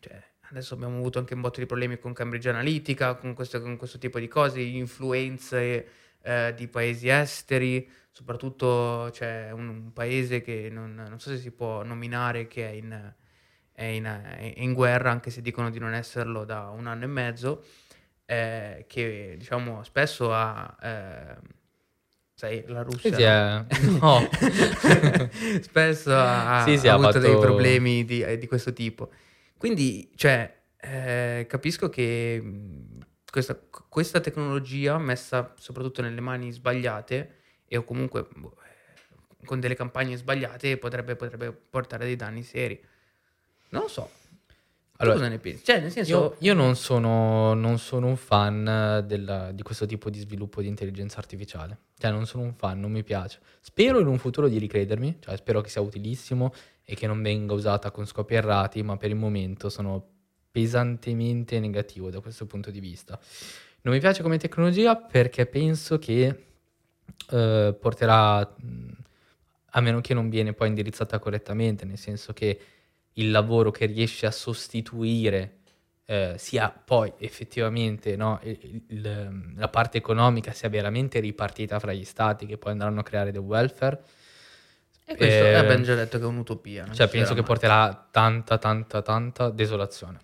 cioè, 0.00 0.22
adesso 0.50 0.72
abbiamo 0.74 0.96
avuto 0.96 1.18
anche 1.18 1.34
un 1.34 1.42
botto 1.42 1.60
di 1.60 1.66
problemi 1.66 1.98
con 1.98 2.14
Cambridge 2.14 2.48
Analytica 2.48 3.14
con 3.16 3.34
questo, 3.34 3.60
con 3.60 3.76
questo 3.76 3.98
tipo 3.98 4.18
di 4.18 4.28
cose 4.28 4.60
influenze 4.60 5.86
eh, 6.22 6.52
di 6.56 6.68
paesi 6.68 7.08
esteri 7.08 7.88
soprattutto 8.10 9.08
c'è 9.10 9.50
un, 9.52 9.68
un 9.68 9.92
paese 9.92 10.42
che 10.42 10.68
non, 10.70 10.94
non 10.94 11.18
so 11.18 11.30
se 11.30 11.38
si 11.38 11.50
può 11.50 11.82
nominare 11.82 12.46
che 12.46 12.68
è 12.68 12.72
in, 12.72 13.14
è 13.72 13.84
in, 13.84 14.04
è 14.04 14.52
in 14.56 14.72
guerra 14.74 15.10
anche 15.10 15.30
se 15.30 15.40
dicono 15.40 15.70
di 15.70 15.78
non 15.78 15.94
esserlo 15.94 16.44
da 16.44 16.68
un 16.68 16.86
anno 16.86 17.04
e 17.04 17.08
mezzo 17.08 17.64
eh, 18.26 18.84
che 18.86 19.34
diciamo 19.38 19.82
spesso 19.82 20.32
ha 20.32 20.76
eh, 20.82 21.36
sai 22.34 22.64
la 22.66 22.82
Russia 22.82 23.66
Sì, 23.70 23.98
no? 23.98 24.28
spesso 25.62 26.12
ha, 26.14 26.64
Sì, 26.66 26.78
sì, 26.78 26.88
ha 26.88 26.94
avuto 26.94 27.12
fatto- 27.12 27.20
dei 27.20 27.38
problemi 27.38 28.04
di, 28.04 28.38
di 28.38 28.46
questo 28.46 28.72
tipo 28.72 29.10
quindi 29.56 30.10
cioè 30.16 30.54
eh, 30.76 31.46
capisco 31.48 31.88
che 31.88 32.42
questa, 33.32 33.58
questa 33.88 34.20
tecnologia 34.20 34.98
messa 34.98 35.54
soprattutto 35.58 36.02
nelle 36.02 36.20
mani 36.20 36.52
sbagliate 36.52 37.36
e 37.66 37.76
o 37.78 37.82
comunque 37.82 38.28
boh, 38.36 38.54
eh, 38.62 39.46
con 39.46 39.58
delle 39.58 39.74
campagne 39.74 40.16
sbagliate 40.16 40.76
potrebbe, 40.76 41.16
potrebbe 41.16 41.50
portare 41.50 42.04
dei 42.04 42.14
danni 42.16 42.42
seri 42.42 42.78
non 43.70 43.82
lo 43.82 43.88
so 43.88 44.10
Allora, 44.98 45.16
cosa 45.16 45.28
ne 45.30 45.38
pensi? 45.38 45.64
Cioè, 45.64 45.80
nel 45.80 45.90
senso, 45.90 46.10
Io, 46.10 46.36
io 46.40 46.54
non, 46.54 46.76
sono, 46.76 47.54
non 47.54 47.78
sono 47.78 48.06
un 48.06 48.16
fan 48.16 49.02
della- 49.06 49.50
di 49.50 49.62
questo 49.62 49.86
tipo 49.86 50.10
di 50.10 50.18
sviluppo 50.18 50.60
di 50.60 50.68
intelligenza 50.68 51.18
artificiale. 51.18 51.78
Cioè, 51.98 52.10
non 52.10 52.26
sono 52.26 52.42
un 52.44 52.52
fan, 52.52 52.78
non 52.78 52.92
mi 52.92 53.02
piace. 53.02 53.40
Spero 53.60 53.98
in 53.98 54.06
un 54.06 54.18
futuro 54.18 54.46
di 54.46 54.58
ricredermi, 54.58 55.16
cioè 55.20 55.36
spero 55.38 55.62
che 55.62 55.70
sia 55.70 55.80
utilissimo 55.80 56.52
e 56.84 56.94
che 56.94 57.06
non 57.06 57.22
venga 57.22 57.54
usata 57.54 57.90
con 57.90 58.06
scopi 58.06 58.34
errati, 58.34 58.82
ma 58.82 58.96
per 58.98 59.08
il 59.08 59.16
momento 59.16 59.70
sono 59.70 60.11
pesantemente 60.52 61.58
negativo 61.58 62.10
da 62.10 62.20
questo 62.20 62.46
punto 62.46 62.70
di 62.70 62.78
vista. 62.78 63.18
Non 63.80 63.94
mi 63.94 64.00
piace 64.00 64.22
come 64.22 64.38
tecnologia 64.38 64.94
perché 64.96 65.46
penso 65.46 65.98
che 65.98 66.44
eh, 67.30 67.76
porterà, 67.80 68.40
mh, 68.56 68.90
a 69.74 69.80
meno 69.80 70.00
che 70.00 70.14
non 70.14 70.28
viene 70.28 70.52
poi 70.52 70.68
indirizzata 70.68 71.18
correttamente, 71.18 71.84
nel 71.84 71.98
senso 71.98 72.32
che 72.32 72.60
il 73.14 73.30
lavoro 73.30 73.70
che 73.70 73.86
riesce 73.86 74.26
a 74.26 74.30
sostituire 74.30 75.56
eh, 76.04 76.34
sia 76.36 76.68
poi 76.70 77.12
effettivamente 77.18 78.16
no, 78.16 78.38
il- 78.42 78.82
il- 78.88 79.52
la 79.56 79.68
parte 79.68 79.98
economica 79.98 80.52
sia 80.52 80.68
veramente 80.68 81.20
ripartita 81.20 81.78
fra 81.78 81.92
gli 81.92 82.04
stati 82.04 82.44
che 82.44 82.58
poi 82.58 82.72
andranno 82.72 83.00
a 83.00 83.02
creare 83.02 83.30
del 83.32 83.40
welfare. 83.40 84.02
e 85.04 85.16
questo 85.16 85.44
eh, 85.44 85.54
abbiamo 85.54 85.84
già 85.84 85.94
detto 85.94 86.18
che 86.18 86.24
è 86.24 86.26
un'utopia. 86.26 86.86
Cioè 86.92 87.06
ci 87.06 87.12
penso 87.12 87.30
che 87.34 87.40
mai. 87.40 87.48
porterà 87.48 88.08
tanta, 88.10 88.58
tanta, 88.58 89.00
tanta 89.02 89.50
desolazione, 89.50 90.18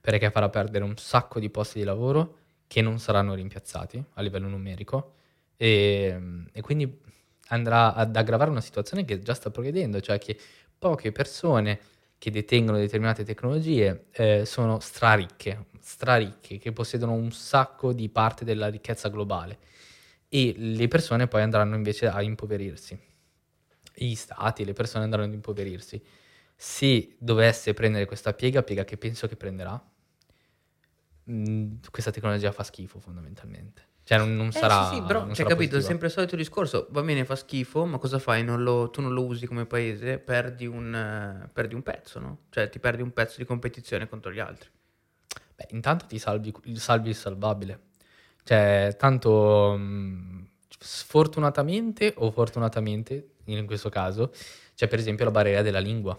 perché 0.00 0.30
farà 0.30 0.48
perdere 0.48 0.84
un 0.84 0.96
sacco 0.96 1.40
di 1.40 1.50
posti 1.50 1.78
di 1.78 1.84
lavoro 1.84 2.36
che 2.66 2.82
non 2.82 2.98
saranno 2.98 3.34
rimpiazzati 3.34 4.04
a 4.14 4.22
livello 4.22 4.48
numerico 4.48 5.14
e, 5.56 6.44
e 6.52 6.60
quindi 6.60 7.00
andrà 7.48 7.94
ad 7.94 8.14
aggravare 8.14 8.50
una 8.50 8.60
situazione 8.60 9.04
che 9.04 9.20
già 9.20 9.34
sta 9.34 9.50
progredendo, 9.50 10.00
cioè 10.00 10.18
che 10.18 10.38
poche 10.78 11.12
persone 11.12 11.80
che 12.18 12.30
detengono 12.30 12.78
determinate 12.78 13.24
tecnologie 13.24 14.06
eh, 14.12 14.44
sono 14.44 14.80
straricche, 14.80 15.66
straricche, 15.80 16.58
che 16.58 16.72
possiedono 16.72 17.12
un 17.12 17.30
sacco 17.32 17.92
di 17.92 18.08
parte 18.08 18.44
della 18.44 18.68
ricchezza 18.68 19.08
globale 19.08 19.58
e 20.28 20.54
le 20.56 20.88
persone 20.88 21.26
poi 21.26 21.42
andranno 21.42 21.74
invece 21.74 22.06
a 22.06 22.20
impoverirsi. 22.22 22.98
Gli 23.94 24.14
stati, 24.14 24.64
le 24.64 24.74
persone 24.74 25.04
andranno 25.04 25.26
ad 25.26 25.32
impoverirsi. 25.32 26.00
Se 26.60 27.14
dovesse 27.20 27.72
prendere 27.72 28.04
questa 28.04 28.34
piega, 28.34 28.64
piega 28.64 28.84
che 28.84 28.96
penso 28.96 29.28
che 29.28 29.36
prenderà, 29.36 29.80
mh, 31.22 31.32
mm, 31.32 31.72
questa 31.92 32.10
tecnologia 32.10 32.50
fa 32.50 32.64
schifo 32.64 32.98
fondamentalmente. 32.98 33.86
Cioè 34.02 34.18
non, 34.18 34.34
non 34.34 34.48
eh, 34.48 34.52
sarà... 34.52 34.88
Sì, 34.88 34.96
sì, 34.96 35.02
però, 35.02 35.32
cioè, 35.32 35.46
capito, 35.46 35.76
è 35.76 35.80
sempre 35.80 36.08
il 36.08 36.12
solito 36.12 36.34
discorso, 36.34 36.88
va 36.90 37.02
bene, 37.02 37.24
fa 37.24 37.36
schifo, 37.36 37.84
ma 37.84 37.98
cosa 37.98 38.18
fai? 38.18 38.42
Non 38.42 38.64
lo, 38.64 38.90
tu 38.90 39.00
non 39.00 39.12
lo 39.12 39.24
usi 39.24 39.46
come 39.46 39.66
paese, 39.66 40.18
perdi 40.18 40.66
un, 40.66 41.44
uh, 41.44 41.48
perdi 41.52 41.74
un 41.76 41.82
pezzo, 41.82 42.18
no? 42.18 42.38
Cioè 42.48 42.68
ti 42.70 42.80
perdi 42.80 43.02
un 43.02 43.12
pezzo 43.12 43.36
di 43.38 43.44
competizione 43.44 44.08
contro 44.08 44.32
gli 44.32 44.40
altri. 44.40 44.68
Beh, 45.54 45.68
intanto 45.70 46.06
ti 46.06 46.18
salvi, 46.18 46.52
salvi 46.74 47.10
il 47.10 47.14
salvabile. 47.14 47.80
Cioè, 48.42 48.96
tanto 48.98 49.76
mh, 49.78 49.82
mm, 49.82 50.44
sfortunatamente 50.76 52.14
o 52.16 52.32
fortunatamente, 52.32 53.34
in 53.44 53.64
questo 53.66 53.90
caso, 53.90 54.32
c'è 54.74 54.88
per 54.88 54.98
esempio 54.98 55.24
la 55.26 55.30
barriera 55.30 55.62
della 55.62 55.78
lingua. 55.78 56.18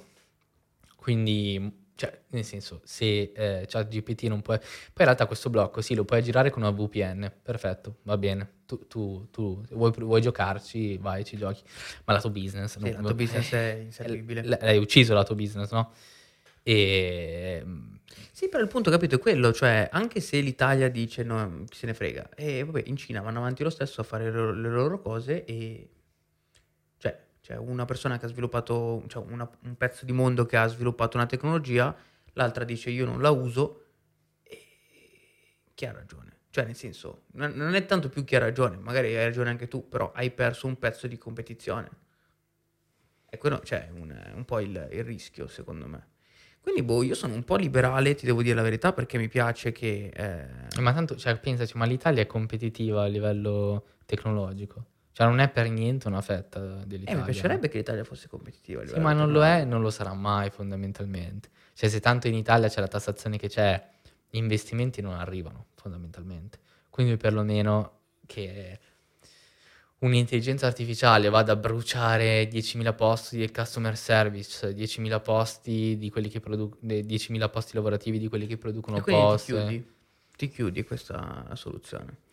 Quindi 1.10 1.88
cioè, 1.96 2.22
nel 2.30 2.46
senso, 2.46 2.82
se 2.84 3.32
eh, 3.36 3.66
ChatGPT 3.68 4.26
non 4.26 4.44
può... 4.44 4.56
Poi 4.56 4.68
in 4.98 5.06
realtà 5.06 5.26
questo 5.26 5.50
blocco 5.50 5.82
sì, 5.82 5.96
lo 5.96 6.06
puoi 6.06 6.22
girare 6.22 6.52
con 6.52 6.62
una 6.62 6.72
VPN, 6.72 7.32
perfetto, 7.42 7.98
va 8.04 8.16
bene. 8.16 8.58
Tu, 8.68 8.86
tu, 8.88 9.28
tu 9.32 9.64
vuoi, 9.72 9.92
vuoi, 9.98 10.22
giocarci, 10.22 10.98
vai, 10.98 11.26
ci 11.26 11.36
giochi. 11.36 11.64
Ma 12.06 12.14
la 12.14 12.22
tua 12.22 12.30
business... 12.30 12.78
Sì, 12.78 12.80
non, 12.80 12.92
la 12.92 13.02
tua 13.02 13.16
business 13.16 13.52
è 13.52 13.82
inservibile. 13.84 14.44
L- 14.44 14.60
l'hai 14.62 14.78
ucciso 14.78 15.16
la 15.16 15.24
tua 15.24 15.34
business, 15.34 15.72
no? 15.72 15.92
E... 16.62 17.66
Sì, 18.32 18.50
però 18.50 18.62
il 18.62 18.70
punto, 18.70 18.92
capito, 18.92 19.16
è 19.16 19.20
quello, 19.20 19.52
cioè, 19.52 19.90
anche 19.92 20.22
se 20.22 20.40
l'Italia 20.42 20.90
dice 20.90 21.24
no, 21.24 21.64
chi 21.68 21.76
se 21.76 21.88
ne 21.88 21.96
frega, 21.96 22.30
e 22.36 22.64
vabbè, 22.64 22.84
in 22.86 22.98
Cina 22.98 23.22
vanno 23.22 23.40
avanti 23.40 23.64
lo 23.64 23.72
stesso 23.72 24.00
a 24.02 24.04
fare 24.04 24.26
le 24.26 24.32
loro, 24.32 24.54
le 24.54 24.70
loro 24.70 25.02
cose 25.02 25.44
e 25.44 25.90
cioè 27.50 27.58
una 27.58 27.86
persona 27.86 28.20
che 28.20 28.28
ha 28.28 28.30
sviluppato, 28.30 29.04
cioè 29.08 29.24
una, 29.28 29.50
un 29.64 29.76
pezzo 29.76 30.06
di 30.06 30.12
mondo 30.12 30.46
che 30.46 30.56
ha 30.56 30.68
sviluppato 30.68 31.18
una 31.18 31.26
tecnologia, 31.26 31.96
l'altra 32.34 32.64
dice 32.64 32.92
io 32.92 33.06
non 33.06 33.22
la 33.22 33.32
uso 33.32 33.86
e 34.44 34.68
chi 35.74 35.86
ha 35.88 35.92
ragione? 35.92 36.38
Cioè 36.52 36.66
nel 36.66 36.76
senso, 36.76 37.24
non 37.32 37.74
è 37.74 37.86
tanto 37.88 38.10
più 38.10 38.24
chi 38.24 38.36
ha 38.36 38.40
ragione, 38.40 38.78
magari 38.78 39.16
hai 39.16 39.24
ragione 39.24 39.50
anche 39.50 39.68
tu, 39.68 39.90
però 39.90 40.12
hai 40.12 40.30
perso 40.30 40.68
un 40.68 40.78
pezzo 40.78 41.08
di 41.08 41.18
competizione. 41.18 41.90
E 43.28 43.38
quello 43.40 43.62
cioè, 43.64 43.90
un, 43.94 44.16
un 44.36 44.46
po' 44.46 44.60
il, 44.60 44.88
il 44.92 45.04
rischio 45.04 45.48
secondo 45.48 45.88
me. 45.88 46.08
Quindi, 46.62 46.84
boh, 46.84 47.02
io 47.02 47.16
sono 47.16 47.34
un 47.34 47.44
po' 47.44 47.56
liberale, 47.56 48.14
ti 48.14 48.28
devo 48.28 48.44
dire 48.44 48.56
la 48.56 48.62
verità, 48.62 48.94
perché 48.94 49.18
mi 49.18 49.28
piace 49.28 49.72
che... 49.72 50.12
Eh... 50.14 50.82
Ma 50.82 50.94
tanto, 50.94 51.16
cioè, 51.16 51.40
pensaci, 51.40 51.78
ma 51.78 51.86
l'Italia 51.86 52.22
è 52.22 52.28
competitiva 52.28 53.04
a 53.04 53.08
livello 53.08 53.86
tecnologico. 54.06 54.86
Cioè 55.12 55.28
non 55.28 55.40
è 55.40 55.50
per 55.50 55.70
niente 55.70 56.08
una 56.08 56.22
fetta 56.22 56.60
dell'Italia. 56.60 57.12
Eh, 57.12 57.16
mi 57.16 57.32
piacerebbe 57.32 57.68
che 57.68 57.78
l'Italia 57.78 58.04
fosse 58.04 58.28
competitiva. 58.28 58.86
Sì, 58.86 59.00
ma 59.00 59.14
non 59.14 59.32
lo 59.32 59.44
è, 59.44 59.66
non 59.66 59.82
lo 59.82 59.90
sarà 59.90 60.14
mai 60.14 60.50
fondamentalmente. 60.50 61.50
Cioè 61.74 61.90
se 61.90 62.00
tanto 62.00 62.28
in 62.28 62.36
Italia 62.36 62.70
c'è 62.70 62.80
la 62.80 62.88
tassazione 62.88 63.38
che 63.38 63.48
c'è, 63.50 63.84
gli 64.30 64.38
investimenti 64.38 65.02
non 65.02 65.14
arrivano 65.14 65.68
fondamentalmente. 65.76 66.60
Quindi 66.90 67.18
perlomeno 67.18 67.98
che 68.26 68.80
un'intelligenza 70.00 70.68
artificiale 70.68 71.30
vada 71.30 71.54
a 71.54 71.56
bruciare 71.56 72.48
10.000 72.48 72.96
posti 72.96 73.38
del 73.38 73.52
customer 73.52 73.98
service, 73.98 74.74
10.000 74.74 75.22
posti 75.22 75.98
di 75.98 76.10
quelli 76.10 76.30
che 76.30 76.40
producono 76.40 76.80
10.000 76.82 77.50
posti 77.50 77.76
lavorativi 77.76 78.20
di 78.20 78.28
quelli 78.28 78.48
che 78.48 78.58
producono 78.58 78.98
e 78.98 79.02
post. 79.02 79.46
Ti 79.46 79.52
chiudi, 79.52 79.92
ti 80.38 80.50
chiudi 80.50 80.84
questa 80.84 81.46
soluzione 81.54 82.28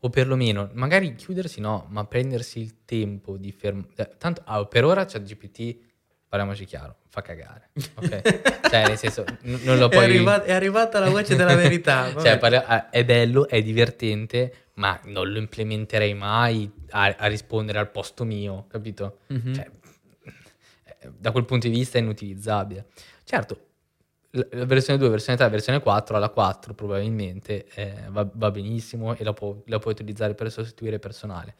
o 0.00 0.10
perlomeno, 0.10 0.70
magari 0.74 1.14
chiudersi 1.14 1.60
no, 1.60 1.86
ma 1.88 2.04
prendersi 2.04 2.60
il 2.60 2.84
tempo 2.84 3.36
di 3.36 3.52
fermare. 3.52 3.88
Eh, 3.96 4.10
tanto, 4.18 4.42
ah, 4.44 4.64
per 4.66 4.84
ora 4.84 5.04
c'è 5.04 5.22
GPT, 5.22 5.76
parliamoci 6.28 6.64
chiaro, 6.64 6.96
fa 7.08 7.22
cagare. 7.22 7.70
Ok? 7.94 8.20
cioè, 8.68 8.86
nel 8.86 8.98
senso, 8.98 9.24
n- 9.42 9.60
non 9.62 9.78
lo 9.78 9.88
puoi... 9.88 10.02
È, 10.02 10.08
arrivata, 10.08 10.44
è 10.44 10.52
arrivata 10.52 10.98
la 10.98 11.08
voce 11.08 11.36
della 11.36 11.54
verità. 11.54 12.12
cioè, 12.20 12.38
parla- 12.38 12.66
ah, 12.66 12.90
è 12.90 13.04
bello, 13.04 13.48
è 13.48 13.62
divertente, 13.62 14.68
ma 14.74 15.00
non 15.04 15.30
lo 15.30 15.38
implementerei 15.38 16.12
mai 16.14 16.70
a, 16.90 17.14
a 17.18 17.26
rispondere 17.26 17.78
al 17.78 17.90
posto 17.90 18.24
mio, 18.24 18.66
capito? 18.68 19.20
Mm-hmm. 19.32 19.54
Cioè, 19.54 19.70
eh, 20.84 21.10
da 21.16 21.30
quel 21.30 21.44
punto 21.44 21.68
di 21.68 21.74
vista 21.74 21.98
è 21.98 22.02
inutilizzabile. 22.02 22.86
Certo, 23.24 23.58
la 24.34 24.64
versione 24.64 24.98
2, 24.98 25.08
versione 25.08 25.38
3, 25.38 25.48
versione 25.48 25.80
4, 25.80 26.16
alla 26.16 26.28
4 26.28 26.74
probabilmente 26.74 27.66
eh, 27.74 27.94
va, 28.08 28.28
va, 28.32 28.50
benissimo 28.50 29.14
e 29.14 29.22
la, 29.22 29.32
può, 29.32 29.56
la, 29.66 29.78
puoi 29.78 29.92
utilizzare 29.94 30.34
per 30.34 30.50
sostituire 30.50 30.98
personale. 30.98 31.54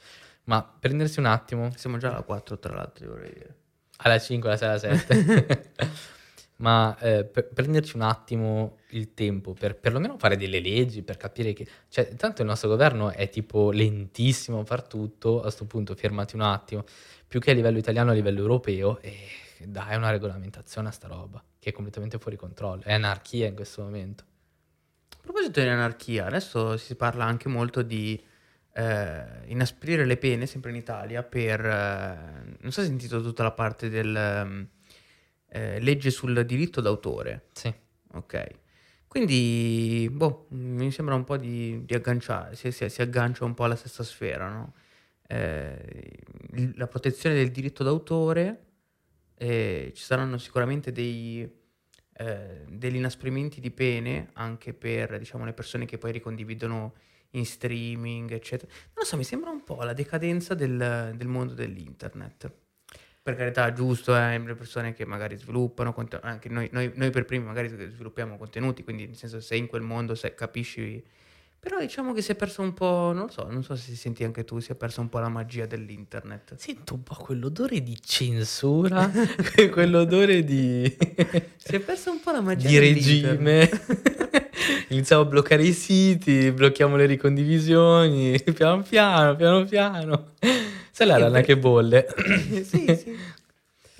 Ma 0.45 0.63
prendersi 0.63 1.21
un 1.21 1.27
attimo... 1.27 1.71
Siamo 1.77 1.97
già 1.99 2.11
alla 2.11 2.23
4 2.23 2.59
tra 2.59 2.75
l'altro, 2.75 3.09
vorrei 3.09 3.33
dire. 3.33 3.55
Alla 3.99 4.19
5, 4.19 4.49
alla 4.49 4.59
6, 4.59 4.69
alla 4.69 4.79
7. 4.79 5.73
Ma 6.57 6.97
eh, 6.99 7.25
per 7.25 7.49
prenderci 7.49 7.97
un 7.97 8.03
attimo 8.03 8.79
il 8.91 9.13
tempo 9.13 9.55
per 9.55 9.77
perlomeno 9.77 10.17
fare 10.19 10.37
delle 10.37 10.61
leggi, 10.61 11.03
per 11.03 11.17
capire 11.17 11.53
che... 11.53 11.67
Cioè, 11.89 12.15
tanto 12.15 12.43
il 12.43 12.49
nostro 12.49 12.69
governo 12.69 13.11
è 13.11 13.29
tipo 13.29 13.71
lentissimo 13.71 14.61
a 14.61 14.65
far 14.65 14.83
tutto, 14.83 15.39
a 15.39 15.43
questo 15.43 15.65
punto 15.65 15.95
fermati 15.95 16.35
un 16.35 16.43
attimo, 16.43 16.85
più 17.27 17.41
che 17.41 17.51
a 17.51 17.55
livello 17.55 17.79
italiano, 17.79 18.11
a 18.11 18.15
livello 18.15 18.41
europeo, 18.41 19.01
e 19.01 19.13
dai 19.69 19.97
una 19.97 20.11
regolamentazione 20.11 20.89
a 20.89 20.91
sta 20.91 21.09
roba 21.09 21.43
che 21.59 21.71
è 21.71 21.73
completamente 21.73 22.19
fuori 22.19 22.37
controllo. 22.37 22.83
È 22.83 22.93
anarchia 22.93 23.47
in 23.47 23.55
questo 23.55 23.83
momento. 23.83 24.25
A 25.11 25.17
proposito 25.23 25.61
di 25.61 25.69
anarchia, 25.69 26.27
adesso 26.27 26.77
si 26.77 26.95
parla 26.95 27.25
anche 27.25 27.49
molto 27.49 27.81
di 27.81 28.23
eh, 28.75 29.25
inasprire 29.47 30.05
le 30.05 30.19
pene, 30.19 30.45
sempre 30.45 30.71
in 30.71 30.77
Italia, 30.77 31.23
per... 31.23 31.65
Eh, 31.65 32.57
non 32.61 32.71
so 32.71 32.81
se 32.81 32.81
hai 32.83 32.87
sentito 32.89 33.23
tutta 33.23 33.43
la 33.43 33.53
parte 33.53 33.89
del... 33.89 34.69
Eh, 35.49 35.81
legge 35.81 36.11
sul 36.11 36.45
diritto 36.45 36.83
d'autore. 36.83 37.47
Sì. 37.53 37.73
Ok. 38.13 38.47
Quindi, 39.07 40.09
boh, 40.11 40.49
mi 40.51 40.91
sembra 40.91 41.15
un 41.15 41.23
po' 41.23 41.37
di, 41.37 41.85
di 41.85 41.95
agganciare, 41.95 42.57
si, 42.57 42.73
si, 42.73 42.89
si, 42.89 43.01
aggancia 43.01 43.45
un 43.45 43.55
po' 43.55 43.63
alla 43.63 43.77
stessa 43.77 44.03
sfera, 44.03 44.49
no? 44.49 44.75
Eh, 45.29 46.19
la 46.75 46.89
protezione 46.89 47.37
del 47.37 47.53
diritto 47.53 47.85
d'autore 47.85 48.74
eh, 49.37 49.93
ci 49.95 50.03
saranno 50.03 50.39
sicuramente 50.39 50.93
dei, 50.93 51.49
eh, 52.17 52.65
degli 52.69 52.97
inasprimenti 52.97 53.61
di 53.61 53.71
pene 53.71 54.31
anche 54.35 54.73
per 54.73 55.19
diciamo, 55.19 55.45
le 55.45 55.53
persone 55.53 55.85
che 55.85 55.99
poi 55.99 56.13
ricondividono 56.13 56.95
in 57.31 57.45
streaming, 57.45 58.31
eccetera. 58.31 58.71
Non 58.95 59.05
so, 59.05 59.17
mi 59.17 59.25
sembra 59.25 59.51
un 59.51 59.65
po' 59.65 59.83
la 59.83 59.93
decadenza 59.93 60.55
del, 60.55 61.13
del 61.17 61.27
mondo 61.27 61.55
dell'internet. 61.55 62.53
Per 63.23 63.37
carità, 63.37 63.73
giusto, 63.73 64.15
eh, 64.15 64.39
le 64.39 64.55
persone 64.55 64.93
che 64.93 65.07
magari 65.07 65.37
sviluppano, 65.37 65.95
anche 66.21 66.49
noi, 66.49 66.69
noi, 66.73 66.93
noi 66.95 67.11
per 67.11 67.25
primi 67.25 67.45
magari 67.45 67.69
sviluppiamo 67.69 68.37
contenuti, 68.37 68.85
quindi 68.85 69.07
nel 69.07 69.17
senso 69.17 69.41
sei 69.41 69.61
in 69.61 69.67
quel 69.67 69.83
mondo, 69.83 70.15
se 70.15 70.35
capisci 70.35 71.03
però 71.65 71.81
diciamo 71.81 72.13
che 72.13 72.21
si 72.21 72.31
è 72.31 72.35
perso 72.35 72.61
un 72.61 72.75
po', 72.75 73.13
non 73.15 73.25
lo 73.25 73.31
so, 73.31 73.47
non 73.49 73.65
so 73.65 73.75
se 73.75 73.95
senti 73.95 74.23
anche 74.23 74.45
tu, 74.45 74.59
si 74.59 74.71
è 74.71 74.75
persa 74.75 75.01
un 75.01 75.09
po' 75.09 75.19
la 75.19 75.31
magia 75.31 75.65
dell'internet. 75.65 76.57
Sento 76.57 76.93
un 76.93 77.03
po' 77.03 77.15
quell'odore 77.15 77.83
di 77.83 77.99
censura, 78.05 79.11
quell'odore 79.73 80.45
di... 80.45 80.85
si 81.57 81.75
è 81.75 81.81
persa 81.81 82.11
un 82.11 82.21
po' 82.21 82.33
la 82.33 82.43
magia 82.43 82.69
di 82.69 82.79
regime. 82.79 83.71
Iniziamo 84.89 85.23
a 85.23 85.25
bloccare 85.25 85.63
i 85.63 85.73
siti, 85.73 86.53
blocchiamo 86.53 86.97
le 86.97 87.07
ricondivisioni, 87.07 88.39
piano 88.55 88.83
piano, 88.83 89.35
piano 89.35 89.65
piano. 89.65 90.33
Sai 90.91 91.07
la 91.07 91.17
rana 91.17 91.41
che 91.41 91.57
bolle? 91.57 92.07
sì, 92.63 92.95
sì. 92.95 93.17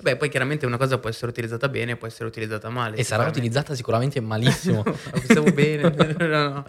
Beh, 0.01 0.17
poi 0.17 0.29
chiaramente 0.29 0.67
una 0.67 0.77
cosa 0.77 0.99
può 0.99 1.09
essere 1.09 1.31
utilizzata 1.31 1.67
bene, 1.67 1.95
può 1.95 2.05
essere 2.05 2.27
utilizzata 2.27 2.69
male. 2.69 2.95
E 2.95 3.03
sarà 3.03 3.25
utilizzata 3.25 3.73
sicuramente 3.73 4.19
malissimo. 4.19 4.83
Pensavo 4.83 5.51
bene. 5.51 5.89
no, 6.19 6.27
no. 6.27 6.65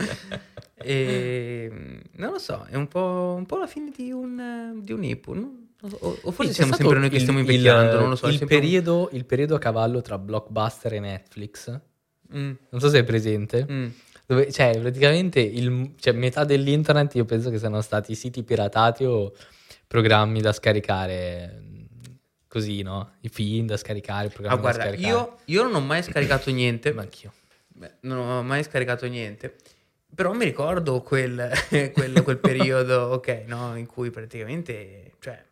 E, 0.86 1.68
ehm, 1.70 2.00
non 2.12 2.32
lo 2.32 2.38
so, 2.38 2.64
è 2.68 2.76
un 2.76 2.86
po', 2.86 3.34
un 3.36 3.44
po 3.44 3.58
la 3.58 3.66
fine 3.66 3.90
di 3.94 4.12
un, 4.12 4.80
di 4.82 4.92
un 4.92 5.02
IPU. 5.02 5.34
No? 5.34 5.66
O, 5.82 6.18
o, 6.22 6.30
forse 6.30 6.52
sì, 6.52 6.58
siamo 6.58 6.74
sempre 6.74 6.98
noi 6.98 7.10
che 7.10 7.18
stiamo 7.18 7.40
invecchiando, 7.40 7.94
il, 7.94 8.00
non 8.00 8.08
lo 8.10 8.16
so. 8.16 8.28
Il 8.28 8.44
periodo, 8.46 9.08
un... 9.10 9.16
il 9.16 9.24
periodo, 9.24 9.56
a 9.56 9.58
cavallo 9.58 10.00
tra 10.00 10.16
Blockbuster 10.18 10.94
e 10.94 11.00
Netflix, 11.00 11.70
mm. 12.34 12.52
non 12.70 12.80
so 12.80 12.88
se 12.88 13.00
è 13.00 13.04
presente, 13.04 13.66
mm. 13.70 13.86
dove, 14.26 14.50
cioè 14.52 14.78
praticamente 14.80 15.40
il, 15.40 15.94
cioè, 15.98 16.12
metà 16.12 16.44
dell'internet 16.44 17.14
io 17.16 17.24
penso 17.24 17.50
che 17.50 17.58
siano 17.58 17.80
stati 17.82 18.14
siti 18.14 18.42
piratati 18.42 19.04
o 19.04 19.32
programmi 19.86 20.40
da 20.40 20.52
scaricare 20.52 21.62
così, 22.48 22.82
no? 22.82 23.12
I 23.20 23.28
film 23.28 23.66
da 23.66 23.76
scaricare, 23.76 24.28
programmi 24.28 24.58
ah, 24.58 24.60
guarda, 24.60 24.84
da 24.84 24.90
scaricare. 24.90 25.14
Io, 25.14 25.36
io 25.44 25.62
non 25.64 25.74
ho 25.74 25.80
mai 25.80 26.02
scaricato 26.02 26.50
niente. 26.50 26.92
Ma 26.92 27.02
anch'io. 27.02 27.32
Beh, 27.68 27.92
non 28.00 28.18
ho 28.18 28.42
mai 28.42 28.62
scaricato 28.64 29.06
niente. 29.06 29.56
Però 30.14 30.32
mi 30.32 30.44
ricordo 30.44 31.02
quel, 31.02 31.50
quel, 31.92 32.22
quel 32.22 32.38
periodo, 32.38 33.08
ok, 33.12 33.44
no? 33.46 33.76
In 33.76 33.86
cui 33.86 34.10
praticamente, 34.10 35.12
cioè, 35.20 35.44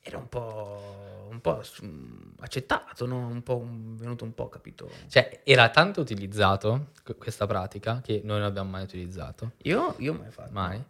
era 0.00 0.18
un 0.18 0.28
po', 0.28 1.26
un 1.30 1.40
po' 1.40 1.62
su- 1.62 1.84
accettato, 2.40 3.06
no? 3.06 3.26
un 3.26 3.42
po' 3.42 3.56
un- 3.56 3.96
venuto 3.96 4.24
un 4.24 4.34
po', 4.34 4.48
capito? 4.48 4.88
Cioè, 5.08 5.40
era 5.44 5.68
tanto 5.70 6.00
utilizzato 6.00 6.88
que- 7.02 7.16
questa 7.16 7.46
pratica 7.46 8.00
che 8.02 8.20
noi 8.24 8.38
non 8.38 8.46
abbiamo 8.46 8.70
mai 8.70 8.82
utilizzato, 8.84 9.52
Io, 9.62 9.94
io 9.98 10.14
mai 10.14 10.30
fatto. 10.30 10.52
mai, 10.52 10.82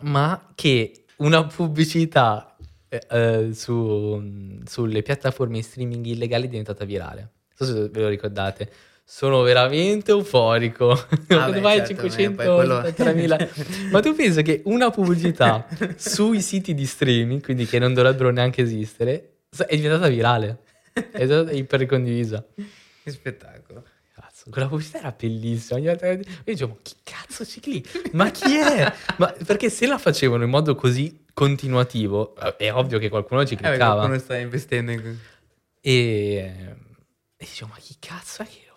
ma 0.00 0.52
che 0.54 1.04
una 1.16 1.44
pubblicità 1.46 2.56
eh, 2.88 3.06
eh, 3.10 3.54
su- 3.54 4.60
sulle 4.64 5.02
piattaforme 5.02 5.56
di 5.56 5.62
streaming 5.62 6.04
illegali 6.06 6.46
è 6.46 6.48
diventata 6.48 6.84
virale. 6.84 7.20
Non 7.58 7.68
so 7.68 7.74
se 7.76 7.88
ve 7.88 8.00
lo 8.02 8.08
ricordate. 8.08 8.70
Sono 9.14 9.42
veramente 9.42 10.10
euforico. 10.10 10.98
Quando 11.28 11.52
beh, 11.52 11.60
vai 11.60 11.76
certo, 11.84 11.96
poi 11.96 12.10
quello- 12.34 12.82
500 12.82 13.48
Ma 13.90 14.00
tu 14.00 14.14
pensi 14.14 14.42
che 14.42 14.62
una 14.64 14.88
pubblicità 14.90 15.66
sui 15.96 16.40
siti 16.40 16.72
di 16.72 16.86
streaming, 16.86 17.42
quindi 17.42 17.66
che 17.66 17.78
non 17.78 17.92
dovrebbero 17.92 18.30
neanche 18.30 18.62
esistere, 18.62 19.40
è 19.66 19.76
diventata 19.76 20.08
virale. 20.08 20.60
È 20.94 21.26
stata 21.26 21.52
iper 21.52 21.84
condivisa. 21.84 22.42
Che 23.04 23.10
spettacolo. 23.10 23.84
Cazzo, 24.14 24.48
quella 24.48 24.66
pubblicità 24.66 25.00
era 25.00 25.14
bellissima. 25.16 25.78
Io 25.78 25.94
dicevo, 26.44 26.70
ma 26.72 26.78
chi 26.82 26.94
cazzo 27.02 27.44
ci 27.44 27.60
clicca? 27.60 27.90
Ma 28.12 28.30
chi 28.30 28.56
è? 28.56 28.90
Ma 29.18 29.30
perché 29.44 29.68
se 29.68 29.86
la 29.86 29.98
facevano 29.98 30.44
in 30.44 30.50
modo 30.50 30.74
così 30.74 31.26
continuativo, 31.34 32.34
eh, 32.36 32.56
è 32.56 32.72
ovvio 32.72 32.98
che 32.98 33.10
qualcuno 33.10 33.44
ci 33.44 33.54
Eh, 33.54 33.56
cliccava. 33.58 33.94
qualcuno 33.96 34.18
sta 34.18 34.38
investendo 34.38 34.90
in... 34.90 35.16
E, 35.82 35.92
e 35.96 36.74
dicevo, 37.36 37.72
ma 37.74 37.78
chi 37.78 37.96
cazzo 37.98 38.40
è 38.42 38.46
che? 38.46 38.70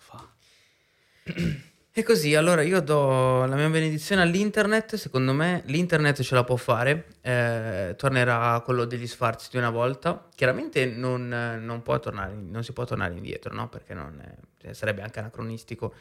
E 1.98 2.02
così, 2.02 2.34
allora 2.34 2.60
io 2.60 2.80
do 2.82 3.46
la 3.46 3.56
mia 3.56 3.70
benedizione 3.70 4.20
all'internet, 4.20 4.96
secondo 4.96 5.32
me 5.32 5.62
l'internet 5.64 6.20
ce 6.20 6.34
la 6.34 6.44
può 6.44 6.56
fare, 6.56 7.06
eh, 7.22 7.94
tornerà 7.96 8.60
quello 8.62 8.84
degli 8.84 9.06
sfarzi 9.06 9.48
di 9.50 9.56
una 9.56 9.70
volta, 9.70 10.28
chiaramente 10.34 10.84
non, 10.84 11.26
non 11.62 11.82
può 11.82 11.98
tornare, 11.98 12.34
non 12.34 12.62
si 12.62 12.74
può 12.74 12.84
tornare 12.84 13.14
indietro, 13.14 13.54
no? 13.54 13.70
Perché 13.70 13.94
è- 13.94 14.34
cioè, 14.60 14.72
sarebbe 14.74 15.00
anche 15.02 15.20
anacronistico, 15.20 15.94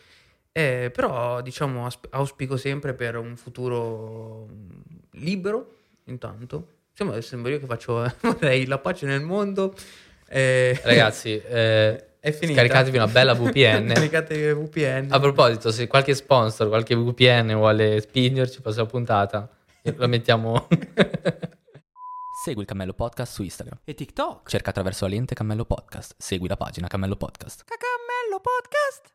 Eh, 0.57 0.89
però 0.93 1.41
diciamo 1.41 1.85
auspico 2.11 2.55
sempre 2.55 2.93
per 2.93 3.17
un 3.17 3.35
futuro 3.35 4.47
mm, 4.49 4.69
libero, 5.11 5.75
intanto, 6.05 6.67
sembra, 6.93 7.19
sembra 7.21 7.51
io 7.51 7.59
che 7.59 7.65
faccio 7.65 8.01
la 8.67 8.77
pace 8.79 9.05
nel 9.05 9.21
mondo. 9.21 9.73
eh, 10.27 10.79
Ragazzi, 10.83 11.37
eh, 11.41 12.03
è 12.25 12.31
finita. 12.31 12.59
scaricatevi 12.59 12.97
una 12.97 13.07
bella 13.07 13.33
VPN. 13.35 13.91
Caricatevi 13.93 14.53
VPN. 14.65 15.07
A 15.11 15.19
proposito, 15.19 15.71
se 15.71 15.87
qualche 15.87 16.13
sponsor, 16.15 16.67
qualche 16.67 16.95
VPN 16.95 17.53
vuole 17.53 18.01
spingerci 18.01 18.61
per 18.61 18.75
la 18.75 18.85
puntata, 18.85 19.49
la 19.83 20.07
mettiamo... 20.07 20.67
Segui 22.43 22.61
il 22.61 22.67
Cammello 22.67 22.93
Podcast 22.93 23.33
su 23.33 23.43
Instagram. 23.43 23.79
e 23.83 23.93
TikTok. 23.95 24.47
Cerca 24.49 24.69
attraverso 24.71 25.05
la 25.05 25.11
lente 25.11 25.33
Cammello 25.33 25.65
Podcast. 25.65 26.13
Segui 26.17 26.47
la 26.47 26.57
pagina 26.57 26.87
Cammello 26.87 27.15
Podcast. 27.15 27.63
Cacamello 27.63 28.41
Podcast. 28.41 29.13